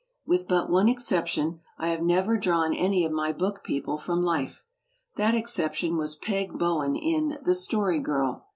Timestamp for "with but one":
0.25-0.89